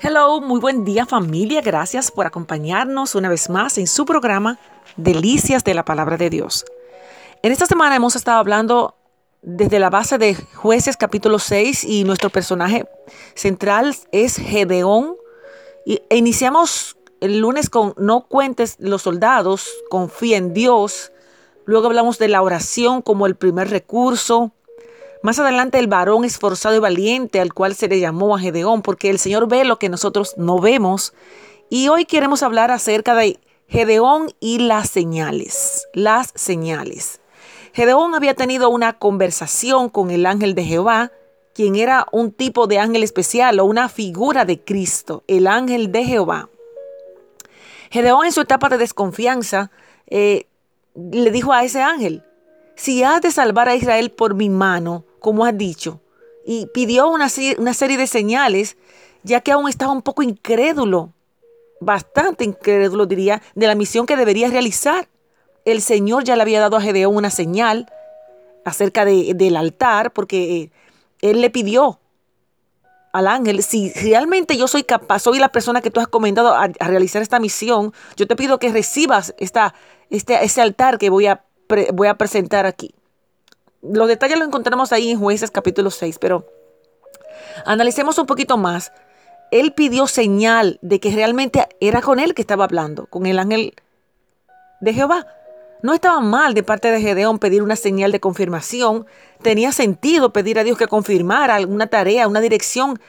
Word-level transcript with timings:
Hello, 0.00 0.40
muy 0.40 0.60
buen 0.60 0.84
día 0.84 1.06
familia. 1.06 1.60
Gracias 1.60 2.12
por 2.12 2.24
acompañarnos 2.24 3.16
una 3.16 3.28
vez 3.28 3.50
más 3.50 3.78
en 3.78 3.88
su 3.88 4.04
programa 4.04 4.56
Delicias 4.96 5.64
de 5.64 5.74
la 5.74 5.84
Palabra 5.84 6.16
de 6.16 6.30
Dios. 6.30 6.64
En 7.42 7.50
esta 7.50 7.66
semana 7.66 7.96
hemos 7.96 8.14
estado 8.14 8.38
hablando 8.38 8.94
desde 9.42 9.80
la 9.80 9.90
base 9.90 10.16
de 10.16 10.36
jueces 10.36 10.96
capítulo 10.96 11.40
6 11.40 11.82
y 11.82 12.04
nuestro 12.04 12.30
personaje 12.30 12.88
central 13.34 13.96
es 14.12 14.36
Gedeón. 14.36 15.16
Y, 15.84 16.00
e 16.08 16.16
iniciamos 16.16 16.96
el 17.20 17.40
lunes 17.40 17.68
con 17.68 17.94
no 17.96 18.28
cuentes 18.28 18.76
los 18.78 19.02
soldados, 19.02 19.68
confía 19.90 20.36
en 20.36 20.54
Dios. 20.54 21.10
Luego 21.64 21.88
hablamos 21.88 22.20
de 22.20 22.28
la 22.28 22.40
oración 22.40 23.02
como 23.02 23.26
el 23.26 23.34
primer 23.34 23.68
recurso. 23.68 24.52
Más 25.22 25.38
adelante 25.38 25.78
el 25.78 25.88
varón 25.88 26.24
esforzado 26.24 26.76
y 26.76 26.78
valiente 26.78 27.40
al 27.40 27.52
cual 27.52 27.74
se 27.74 27.88
le 27.88 27.98
llamó 27.98 28.36
a 28.36 28.38
Gedeón, 28.38 28.82
porque 28.82 29.10
el 29.10 29.18
Señor 29.18 29.48
ve 29.48 29.64
lo 29.64 29.78
que 29.78 29.88
nosotros 29.88 30.34
no 30.36 30.60
vemos. 30.60 31.12
Y 31.70 31.88
hoy 31.88 32.04
queremos 32.04 32.42
hablar 32.42 32.70
acerca 32.70 33.14
de 33.14 33.40
Gedeón 33.68 34.30
y 34.38 34.60
las 34.60 34.88
señales. 34.88 35.88
Las 35.92 36.32
señales. 36.34 37.20
Gedeón 37.72 38.14
había 38.14 38.34
tenido 38.34 38.70
una 38.70 38.94
conversación 38.94 39.88
con 39.88 40.10
el 40.10 40.24
ángel 40.24 40.54
de 40.54 40.64
Jehová, 40.64 41.12
quien 41.52 41.74
era 41.74 42.06
un 42.12 42.30
tipo 42.30 42.68
de 42.68 42.78
ángel 42.78 43.02
especial 43.02 43.58
o 43.58 43.64
una 43.64 43.88
figura 43.88 44.44
de 44.44 44.60
Cristo, 44.60 45.24
el 45.26 45.48
ángel 45.48 45.90
de 45.90 46.04
Jehová. 46.04 46.48
Gedeón 47.90 48.26
en 48.26 48.32
su 48.32 48.42
etapa 48.42 48.68
de 48.68 48.78
desconfianza 48.78 49.70
eh, 50.06 50.46
le 50.94 51.30
dijo 51.32 51.52
a 51.52 51.64
ese 51.64 51.82
ángel, 51.82 52.22
si 52.76 53.02
has 53.02 53.20
de 53.20 53.32
salvar 53.32 53.68
a 53.68 53.74
Israel 53.74 54.10
por 54.10 54.34
mi 54.34 54.48
mano, 54.48 55.04
como 55.20 55.44
has 55.44 55.56
dicho, 55.56 56.00
y 56.44 56.66
pidió 56.66 57.08
una, 57.08 57.28
una 57.58 57.74
serie 57.74 57.96
de 57.96 58.06
señales, 58.06 58.76
ya 59.22 59.40
que 59.40 59.52
aún 59.52 59.68
estaba 59.68 59.92
un 59.92 60.02
poco 60.02 60.22
incrédulo, 60.22 61.12
bastante 61.80 62.44
incrédulo 62.44 63.06
diría, 63.06 63.42
de 63.54 63.66
la 63.66 63.74
misión 63.74 64.06
que 64.06 64.16
debería 64.16 64.48
realizar. 64.48 65.08
El 65.64 65.82
Señor 65.82 66.24
ya 66.24 66.36
le 66.36 66.42
había 66.42 66.60
dado 66.60 66.76
a 66.76 66.80
Gedeón 66.80 67.16
una 67.16 67.30
señal 67.30 67.92
acerca 68.64 69.04
del 69.04 69.56
altar, 69.56 70.12
porque 70.12 70.56
eh, 70.56 70.70
él 71.20 71.40
le 71.40 71.50
pidió 71.50 72.00
al 73.12 73.26
ángel, 73.26 73.62
si 73.62 73.92
realmente 73.92 74.56
yo 74.56 74.68
soy 74.68 74.84
capaz, 74.84 75.20
soy 75.20 75.38
la 75.38 75.48
persona 75.48 75.80
que 75.80 75.90
tú 75.90 76.00
has 76.00 76.08
comendado 76.08 76.54
a, 76.54 76.68
realizar 76.68 77.22
esta 77.22 77.40
misión, 77.40 77.92
yo 78.16 78.26
te 78.26 78.36
pido 78.36 78.58
que 78.58 78.70
recibas 78.70 79.34
esta, 79.38 79.74
este, 80.10 80.44
ese 80.44 80.60
altar 80.60 80.98
que 80.98 81.10
voy 81.10 81.26
a, 81.26 81.44
voy 81.92 82.08
a 82.08 82.14
presentar 82.14 82.66
aquí. 82.66 82.94
Los 83.82 84.08
detalles 84.08 84.38
los 84.38 84.48
encontramos 84.48 84.92
ahí 84.92 85.10
en 85.10 85.20
Jueces 85.20 85.50
capítulo 85.50 85.90
6, 85.90 86.18
pero 86.18 86.46
analicemos 87.64 88.18
un 88.18 88.26
poquito 88.26 88.56
más. 88.56 88.92
Él 89.50 89.72
pidió 89.72 90.06
señal 90.06 90.78
de 90.82 91.00
que 91.00 91.10
realmente 91.10 91.66
era 91.80 92.02
con 92.02 92.18
él 92.18 92.34
que 92.34 92.42
estaba 92.42 92.64
hablando, 92.64 93.06
con 93.06 93.26
el 93.26 93.38
ángel 93.38 93.74
de 94.80 94.92
Jehová. 94.92 95.26
No 95.82 95.94
estaba 95.94 96.20
mal 96.20 96.54
de 96.54 96.64
parte 96.64 96.90
de 96.90 97.00
Gedeón 97.00 97.38
pedir 97.38 97.62
una 97.62 97.76
señal 97.76 98.10
de 98.10 98.18
confirmación. 98.18 99.06
Tenía 99.42 99.70
sentido 99.70 100.32
pedir 100.32 100.58
a 100.58 100.64
Dios 100.64 100.76
que 100.76 100.88
confirmara 100.88 101.54
alguna 101.54 101.86
tarea, 101.86 102.26
una 102.26 102.40
dirección 102.40 103.00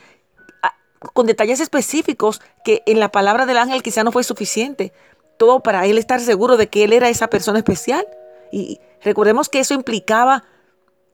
con 1.14 1.26
detalles 1.26 1.62
específicos 1.62 2.42
que 2.64 2.84
en 2.86 3.00
la 3.00 3.10
palabra 3.10 3.46
del 3.46 3.58
ángel 3.58 3.82
quizá 3.82 4.04
no 4.04 4.12
fue 4.12 4.24
suficiente. 4.24 4.94
Todo 5.38 5.62
para 5.62 5.88
él 5.88 5.98
estar 5.98 6.20
seguro 6.20 6.58
de 6.58 6.68
que 6.68 6.84
él 6.84 6.94
era 6.94 7.10
esa 7.10 7.28
persona 7.28 7.58
especial. 7.58 8.06
Y 8.52 8.80
recordemos 9.02 9.50
que 9.50 9.62
eso 9.62 9.74
implicaba 9.74 10.44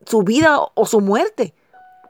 su 0.06 0.24
vida 0.24 0.60
o 0.74 0.86
su 0.86 1.02
muerte, 1.02 1.54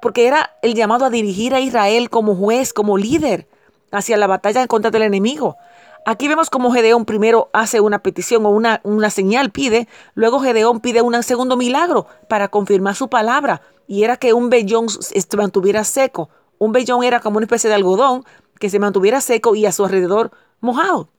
porque 0.02 0.28
era 0.28 0.52
el 0.62 0.76
llamado 0.76 1.06
a 1.06 1.10
dirigir 1.10 1.54
a 1.54 1.60
Israel 1.60 2.10
como 2.10 2.36
juez, 2.36 2.74
como 2.74 2.98
líder 2.98 3.48
hacia 3.92 4.18
la 4.18 4.28
batalla 4.28 4.62
en 4.62 4.68
contra 4.68 4.92
del 4.92 5.04
enemigo. 5.04 5.58
Aquí 6.06 6.28
vemos 6.28 6.52
como 6.52 6.72
Gedeón 6.72 7.06
primero 7.06 7.50
hace 7.52 7.80
una 7.80 8.00
petición 8.00 8.46
o 8.46 8.50
una, 8.50 8.80
una 8.84 9.10
señal 9.10 9.50
pide, 9.50 9.88
luego 10.14 10.40
Gedeón 10.40 10.80
pide 10.80 11.02
un 11.02 11.22
segundo 11.24 11.58
milagro 11.58 12.06
para 12.28 12.50
confirmar 12.50 12.94
su 12.94 13.10
palabra 13.10 13.62
y 13.88 14.04
era 14.04 14.18
que 14.18 14.34
un 14.34 14.50
vellón 14.52 14.88
se 14.90 15.38
mantuviera 15.38 15.84
seco. 15.84 16.30
Un 16.60 16.72
vellón 16.72 17.04
era 17.04 17.20
como 17.20 17.38
una 17.38 17.46
especie 17.46 17.70
de 17.70 17.76
algodón 17.76 18.24
que 18.60 18.70
se 18.70 18.80
mantuviera 18.80 19.20
seco 19.20 19.56
y 19.56 19.66
a 19.66 19.72
su 19.72 19.84
alrededor 19.84 20.32
mojado. 20.60 21.10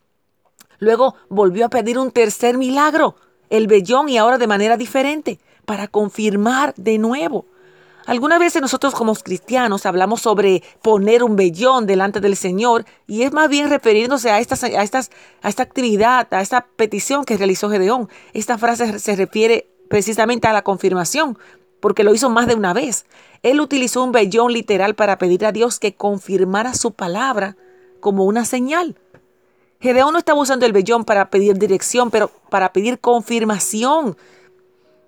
Luego 0.78 1.16
volvió 1.28 1.66
a 1.66 1.70
pedir 1.70 1.98
un 1.98 2.12
tercer 2.12 2.56
milagro, 2.56 3.16
el 3.50 3.66
vellón 3.66 4.08
y 4.08 4.18
ahora 4.18 4.38
de 4.38 4.46
manera 4.46 4.76
diferente 4.76 5.40
para 5.66 5.88
confirmar 5.88 6.74
de 6.76 6.96
nuevo. 6.96 7.44
Algunas 8.06 8.38
veces 8.38 8.62
nosotros 8.62 8.94
como 8.94 9.14
cristianos 9.16 9.84
hablamos 9.84 10.22
sobre 10.22 10.62
poner 10.80 11.24
un 11.24 11.34
vellón 11.34 11.86
delante 11.86 12.20
del 12.20 12.36
Señor 12.36 12.86
y 13.08 13.22
es 13.22 13.32
más 13.32 13.48
bien 13.50 13.68
refiriéndose 13.68 14.30
a, 14.30 14.38
estas, 14.38 14.62
a, 14.62 14.68
estas, 14.68 15.10
a 15.42 15.48
esta 15.48 15.64
actividad, 15.64 16.32
a 16.32 16.40
esta 16.40 16.66
petición 16.76 17.24
que 17.24 17.36
realizó 17.36 17.68
Gedeón. 17.68 18.08
Esta 18.32 18.58
frase 18.58 19.00
se 19.00 19.16
refiere 19.16 19.68
precisamente 19.88 20.46
a 20.46 20.52
la 20.52 20.62
confirmación 20.62 21.36
porque 21.80 22.04
lo 22.04 22.14
hizo 22.14 22.30
más 22.30 22.46
de 22.46 22.54
una 22.54 22.72
vez. 22.72 23.06
Él 23.42 23.60
utilizó 23.60 24.04
un 24.04 24.12
vellón 24.12 24.52
literal 24.52 24.94
para 24.94 25.18
pedir 25.18 25.44
a 25.44 25.50
Dios 25.50 25.80
que 25.80 25.94
confirmara 25.94 26.74
su 26.74 26.92
palabra 26.92 27.56
como 27.98 28.24
una 28.24 28.44
señal. 28.44 28.96
Gedeón 29.80 30.12
no 30.12 30.18
estaba 30.20 30.40
usando 30.40 30.64
el 30.64 30.72
vellón 30.72 31.04
para 31.04 31.28
pedir 31.28 31.58
dirección, 31.58 32.12
pero 32.12 32.30
para 32.50 32.72
pedir 32.72 33.00
confirmación 33.00 34.16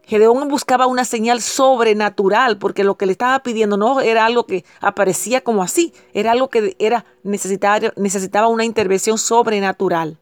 Gedeón 0.08 0.48
buscaba 0.48 0.86
una 0.86 1.04
señal 1.04 1.42
sobrenatural 1.42 2.56
porque 2.56 2.82
lo 2.82 2.96
que 2.96 3.04
le 3.04 3.12
estaba 3.12 3.42
pidiendo 3.42 3.76
no 3.76 4.00
era 4.00 4.24
algo 4.24 4.46
que 4.46 4.64
aparecía 4.80 5.42
como 5.42 5.62
así, 5.62 5.92
era 6.14 6.32
algo 6.32 6.48
que 6.48 6.74
era 6.78 7.04
necesitaba, 7.24 8.48
una 8.48 8.64
intervención 8.64 9.18
sobrenatural. 9.18 10.16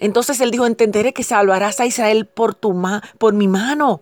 Entonces 0.00 0.40
él 0.40 0.50
dijo, 0.50 0.66
entenderé 0.66 1.12
que 1.12 1.22
salvarás 1.22 1.78
a 1.78 1.86
Israel 1.86 2.26
por, 2.26 2.56
tu 2.56 2.74
por 3.18 3.32
mi 3.32 3.46
mano. 3.46 4.00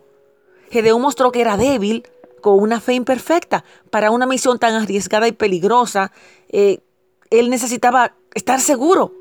Gedeón 0.70 1.02
mostró 1.02 1.32
que 1.32 1.42
era 1.42 1.58
débil 1.58 2.08
con 2.40 2.58
una 2.58 2.80
fe 2.80 2.94
imperfecta. 2.94 3.62
Para 3.90 4.10
una 4.10 4.24
misión 4.24 4.58
tan 4.58 4.72
arriesgada 4.72 5.28
y 5.28 5.32
peligrosa, 5.32 6.12
eh, 6.48 6.80
él 7.28 7.50
necesitaba 7.50 8.14
estar 8.32 8.62
seguro. 8.62 9.12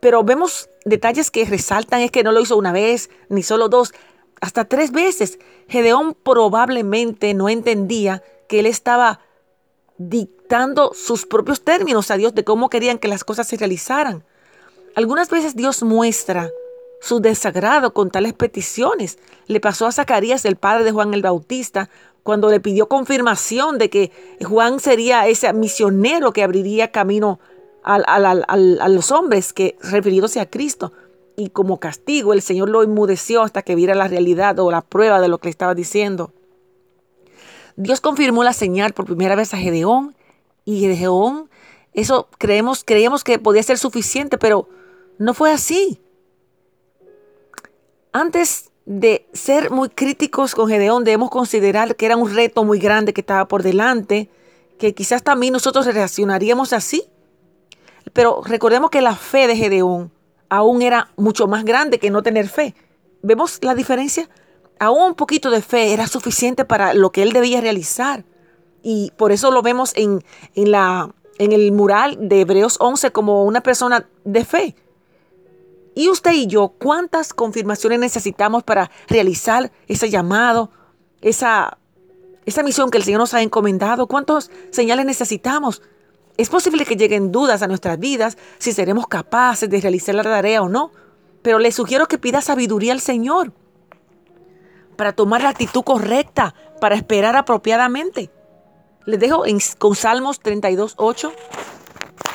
Pero 0.00 0.24
vemos 0.24 0.68
detalles 0.88 1.30
que 1.30 1.44
resaltan 1.44 2.00
es 2.00 2.10
que 2.10 2.22
no 2.22 2.32
lo 2.32 2.40
hizo 2.40 2.56
una 2.56 2.72
vez, 2.72 3.10
ni 3.28 3.42
solo 3.42 3.68
dos, 3.68 3.92
hasta 4.40 4.64
tres 4.64 4.92
veces. 4.92 5.38
Gedeón 5.68 6.14
probablemente 6.14 7.34
no 7.34 7.48
entendía 7.48 8.22
que 8.48 8.60
él 8.60 8.66
estaba 8.66 9.20
dictando 9.98 10.92
sus 10.94 11.26
propios 11.26 11.62
términos 11.62 12.10
a 12.10 12.16
Dios 12.16 12.34
de 12.34 12.44
cómo 12.44 12.70
querían 12.70 12.98
que 12.98 13.08
las 13.08 13.24
cosas 13.24 13.48
se 13.48 13.56
realizaran. 13.56 14.24
Algunas 14.94 15.28
veces 15.28 15.54
Dios 15.54 15.82
muestra 15.82 16.50
su 17.00 17.20
desagrado 17.20 17.92
con 17.92 18.10
tales 18.10 18.32
peticiones. 18.32 19.18
Le 19.46 19.60
pasó 19.60 19.86
a 19.86 19.92
Zacarías, 19.92 20.44
el 20.44 20.56
padre 20.56 20.84
de 20.84 20.92
Juan 20.92 21.14
el 21.14 21.22
Bautista, 21.22 21.90
cuando 22.22 22.50
le 22.50 22.60
pidió 22.60 22.88
confirmación 22.88 23.78
de 23.78 23.90
que 23.90 24.12
Juan 24.44 24.80
sería 24.80 25.26
ese 25.26 25.52
misionero 25.52 26.32
que 26.32 26.42
abriría 26.42 26.90
camino 26.90 27.40
a, 27.88 28.88
los 28.88 29.10
hombres, 29.12 29.52
que 29.52 29.76
refiriéndose 29.80 30.40
a 30.40 30.50
Cristo. 30.50 30.92
Y 31.36 31.50
como 31.50 31.80
castigo, 31.80 32.32
el 32.32 32.42
Señor 32.42 32.68
lo 32.68 32.82
enmudeció 32.82 33.42
hasta 33.42 33.62
que 33.62 33.74
viera 33.74 33.94
la 33.94 34.08
realidad 34.08 34.58
o 34.58 34.70
la 34.70 34.82
prueba 34.82 35.20
de 35.20 35.28
lo 35.28 35.38
que 35.38 35.46
le 35.46 35.50
estaba 35.50 35.74
diciendo. 35.74 36.32
Dios 37.76 38.00
confirmó 38.00 38.44
la 38.44 38.52
señal 38.52 38.92
por 38.92 39.06
primera 39.06 39.36
vez 39.36 39.54
a 39.54 39.56
Gedeón 39.56 40.16
y 40.64 40.80
Gedeón, 40.80 41.48
eso 41.94 42.28
creemos, 42.38 42.84
creíamos 42.84 43.24
que 43.24 43.38
podía 43.38 43.62
ser 43.62 43.78
suficiente, 43.78 44.36
pero 44.36 44.68
no 45.18 45.32
fue 45.32 45.50
así. 45.52 46.00
Antes 48.12 48.70
de 48.84 49.26
ser 49.32 49.70
muy 49.70 49.88
críticos 49.88 50.54
con 50.54 50.68
Gedeón, 50.68 51.04
debemos 51.04 51.30
considerar 51.30 51.96
que 51.96 52.06
era 52.06 52.16
un 52.16 52.34
reto 52.34 52.64
muy 52.64 52.78
grande 52.78 53.12
que 53.12 53.20
estaba 53.20 53.46
por 53.48 53.62
delante, 53.62 54.28
que 54.78 54.94
quizás 54.94 55.22
también 55.22 55.52
nosotros 55.52 55.86
reaccionaríamos 55.86 56.72
así. 56.72 57.04
Pero 58.12 58.42
recordemos 58.44 58.90
que 58.90 59.00
la 59.00 59.14
fe 59.14 59.46
de 59.46 59.56
Gedeón 59.56 60.12
aún 60.48 60.82
era 60.82 61.10
mucho 61.16 61.46
más 61.46 61.64
grande 61.64 61.98
que 61.98 62.10
no 62.10 62.22
tener 62.22 62.48
fe. 62.48 62.74
¿Vemos 63.22 63.58
la 63.62 63.74
diferencia? 63.74 64.28
Aún 64.78 65.02
un 65.02 65.14
poquito 65.14 65.50
de 65.50 65.62
fe 65.62 65.92
era 65.92 66.06
suficiente 66.06 66.64
para 66.64 66.94
lo 66.94 67.10
que 67.10 67.22
él 67.22 67.32
debía 67.32 67.60
realizar. 67.60 68.24
Y 68.82 69.12
por 69.16 69.32
eso 69.32 69.50
lo 69.50 69.62
vemos 69.62 69.92
en, 69.96 70.22
en, 70.54 70.70
la, 70.70 71.14
en 71.38 71.52
el 71.52 71.72
mural 71.72 72.16
de 72.28 72.42
Hebreos 72.42 72.76
11 72.80 73.10
como 73.10 73.44
una 73.44 73.60
persona 73.60 74.08
de 74.24 74.44
fe. 74.44 74.76
Y 75.94 76.08
usted 76.08 76.32
y 76.32 76.46
yo, 76.46 76.68
¿cuántas 76.78 77.34
confirmaciones 77.34 77.98
necesitamos 77.98 78.62
para 78.62 78.88
realizar 79.08 79.72
ese 79.88 80.10
llamado, 80.10 80.70
esa, 81.20 81.76
esa 82.46 82.62
misión 82.62 82.90
que 82.90 82.98
el 82.98 83.04
Señor 83.04 83.18
nos 83.18 83.34
ha 83.34 83.42
encomendado? 83.42 84.06
¿Cuántas 84.06 84.48
señales 84.70 85.06
necesitamos? 85.06 85.82
Es 86.38 86.48
posible 86.50 86.86
que 86.86 86.94
lleguen 86.94 87.32
dudas 87.32 87.62
a 87.62 87.66
nuestras 87.66 87.98
vidas 87.98 88.38
si 88.58 88.72
seremos 88.72 89.08
capaces 89.08 89.68
de 89.68 89.80
realizar 89.80 90.14
la 90.14 90.22
tarea 90.22 90.62
o 90.62 90.68
no, 90.68 90.92
pero 91.42 91.58
le 91.58 91.72
sugiero 91.72 92.06
que 92.06 92.16
pida 92.16 92.40
sabiduría 92.40 92.92
al 92.92 93.00
Señor 93.00 93.52
para 94.96 95.12
tomar 95.12 95.42
la 95.42 95.48
actitud 95.48 95.82
correcta, 95.82 96.54
para 96.80 96.94
esperar 96.94 97.34
apropiadamente. 97.34 98.30
Les 99.04 99.18
dejo 99.18 99.42
con 99.78 99.96
Salmos 99.96 100.38
32, 100.38 100.94
8. 100.96 101.32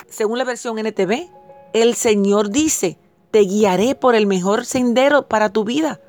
Según 0.10 0.38
la 0.38 0.44
versión 0.44 0.78
NTV, 0.80 1.30
el 1.72 1.96
Señor 1.96 2.50
dice, 2.50 2.98
te 3.32 3.40
guiaré 3.40 3.96
por 3.96 4.16
el 4.16 4.28
mejor 4.28 4.66
sendero 4.66 5.30
para 5.30 5.50
tu 5.50 5.64
vida. 5.64 6.02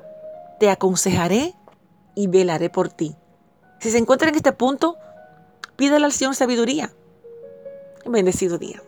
Te 0.59 0.69
aconsejaré 0.69 1.55
y 2.13 2.27
velaré 2.27 2.69
por 2.69 2.89
ti. 2.89 3.15
Si 3.79 3.89
se 3.89 3.99
encuentra 3.99 4.27
en 4.27 4.35
este 4.35 4.51
punto, 4.51 4.97
pídele 5.77 6.05
al 6.05 6.11
Señor 6.11 6.35
sabiduría. 6.35 6.93
Bendecido 8.05 8.57
día. 8.57 8.81